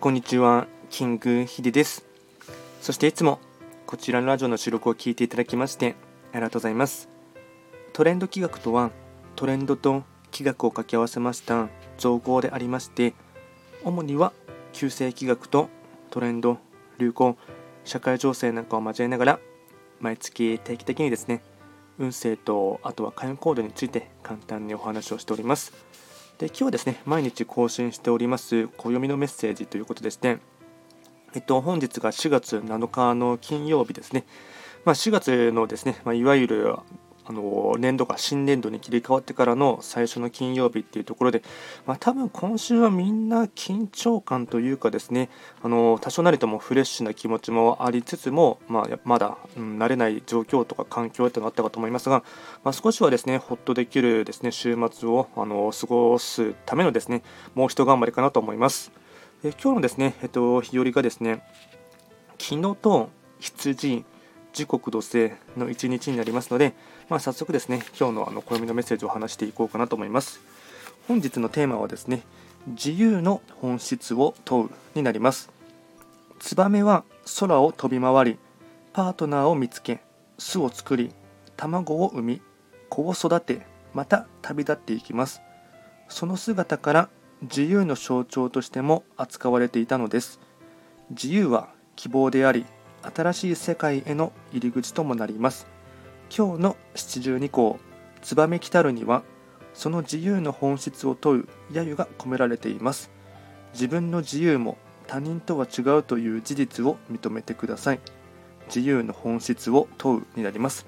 [0.00, 2.06] こんにちは、キングヒデです。
[2.80, 3.38] そしていつも
[3.84, 5.94] こちらのラジオの収録を聞いていただきまして
[6.32, 7.10] ありがとうございます。
[7.92, 8.92] トレンド企画とは
[9.36, 11.68] トレンドと企画を掛け合わせました
[11.98, 13.12] 造語でありまして
[13.84, 14.32] 主には
[14.72, 15.68] 旧世企画と
[16.08, 16.56] トレンド、
[16.96, 17.36] 流行、
[17.84, 19.40] 社会情勢なんかを交えながら
[20.00, 21.42] 毎月定期的にですね
[21.98, 25.74] 運勢とあとは開運コードについて簡単にお話をしております。
[26.40, 30.38] で今日はですね、毎日更新しております暦のメッセージということですね、
[31.34, 34.24] えっと、本日が4月7日の金曜日ですね。
[34.86, 36.76] まあ、4月のですね、まあ、いわゆる
[37.30, 41.44] あの年度が新年度に切り替わってからの最初の金曜日っていうところで、
[41.86, 45.30] まあ、多分今週はみんな緊張感というかですね
[45.62, 52.24] あの多少なりともフレッシュな気持ちもありつつも、まあ、まだ、うん、慣れない状況とか環境というのがあったかと思いますが、
[52.64, 57.22] まあ、少しはですねほっとできるですね週末をあの過ごすためのですね
[57.54, 58.90] もう一頑張りかなと思います。
[59.44, 61.44] え今日のですね、えっと、日和がですね
[62.38, 63.08] 昨日と
[63.38, 64.04] 羊
[64.52, 66.74] 時刻土星の一日になりますので、
[67.08, 70.40] まあ、早速ですね今日のあの暦のメッセージを話していこうかなと思います。
[71.08, 72.22] 本日のテーマはですね
[72.66, 75.50] 自由の本質を問うになります。
[76.38, 77.04] ツバメは
[77.38, 78.38] 空を飛び回り
[78.92, 80.00] パートナーを見つけ
[80.38, 81.12] 巣を作り
[81.56, 82.42] 卵を産み
[82.88, 85.40] 子を育てまた旅立っていきます。
[86.08, 87.08] その姿から
[87.42, 90.40] 自由の象徴としても扱われていたのです。
[91.10, 92.66] 自由は希望であり
[93.02, 95.66] 新しい世界への入り口ともなります。
[96.36, 97.78] 今日の七十二項
[98.22, 99.22] 「燕来たる」には
[99.74, 103.10] その自由の本質を問う揶揄が込められています。
[103.72, 108.00] 自分の自由も他人とは違うという事実を認めてください。
[108.66, 110.86] 自由の本質を問うになります。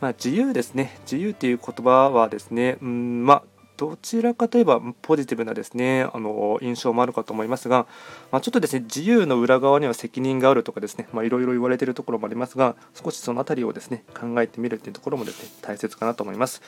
[0.00, 0.98] まあ、自由ですね。
[1.02, 7.86] 自由っていう言葉はですねうんまあどちらかといえばポジティブなですねあの印象もあるかと思いますが、
[8.30, 16.60] まあ、ちょっとですね自由の裏側には責任があるとかですねいろいろ言われているところもありますが少しその辺りをですね考えてみるというところもですね大切かなと思います。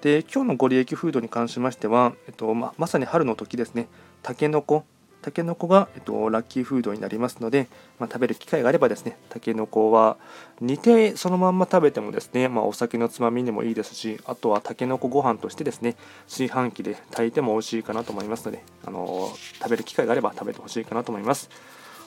[0.00, 3.86] で今日のご利益フードに関しましては、えっとままさに春の時ですね
[4.24, 4.84] たけのこ
[5.22, 7.68] たけのこが、えっと、ラッキーフードになりますので、
[7.98, 10.16] まあ、食べる機会があればですねたけのこは
[10.60, 15.96] 煮てそのまんま食べてもですね、まあ、お酒のつまみにもいいですしあとはたけのこご飯としてですね
[16.28, 19.30] 炊飯器で炊いても美味しいかなと思いますので、あの
[19.60, 21.50] 食べる機会があれば食べてほしいかなと思います。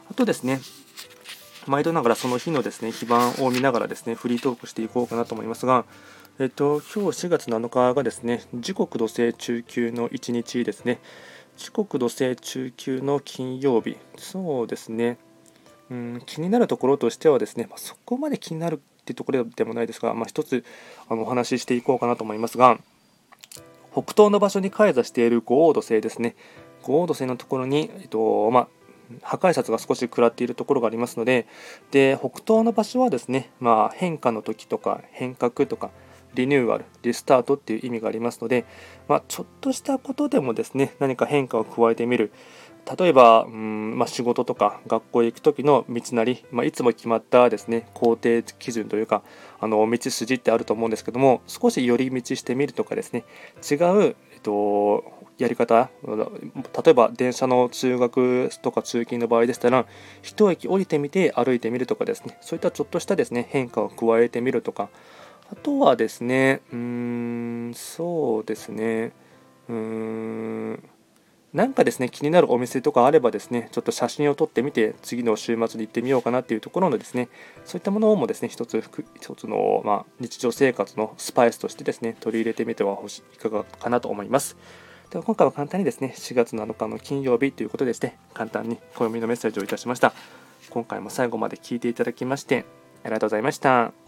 [0.10, 0.60] あとですね
[1.68, 5.86] 毎度ながらその日のですね非番を見ながらですねフリートークしていこうかなと思いますが
[6.40, 11.00] えっと今日4月7日がですね時刻土星中級の1日ですね。
[11.62, 15.20] 四国土星中級の金曜日、そうですね、
[15.92, 20.66] うん、気になるところとしてはですね、まあ、そこまで気になるっていうところでもないですが、まあ、一つ
[21.08, 22.80] あのお話ししていこうかなと思いますが、
[23.92, 26.36] 北東の場所に開座している五黄土星ですね、
[26.82, 28.68] 五黄土星のところに、えっとまあ、
[29.22, 31.46] 破壊札が少し食らっているところがありますので、
[31.92, 35.92] で北東の場所はですね、まあ、変化の時とか変革とか、
[36.36, 38.66] リニューアル、リスタートっていう意味がありますので、
[39.08, 42.32] まあ、ちょっとしたことでもですね、何か変化を加えてみる。
[43.00, 49.24] 例えば、うんまあ、仕事とか学校へ行く時の道なり、まあ、いつも決まったですね工程基準というか
[49.60, 53.24] あの道筋ってあると思うんですけども少し寄り道してみるとかですね
[53.70, 55.04] 違う、えっと、
[55.38, 59.86] やり方例えば電車の通学とか通勤の場合でしたら
[60.22, 64.90] 一駅降りてみて歩いてみるとかですねそういったちょっとしたですね変化を加えてみるとか
[65.52, 69.12] あとはですね、うーん、そうですね、
[69.68, 70.90] うーん、
[71.54, 77.28] なんかですね、気になるお店とかあればですね、ちょっと写真を撮ってみて、次の週末に行ってみようかなっていうところのですね、
[77.66, 78.82] そういったものもですね、一つ、
[79.20, 82.98] 一つの、まあ、日常生活のスパイスとしてですね、取り入れてみては
[83.34, 84.56] いかがかなと思います。
[85.10, 90.14] では今回は簡単にですね、4月7日の金曜日ということでして、簡単に暦のメッセージをいたしました。
[90.70, 92.64] 今回も最後まで聞いていただきまして、
[93.04, 94.01] ありがとうございました。